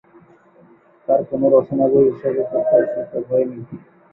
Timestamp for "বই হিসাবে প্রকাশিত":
1.91-3.11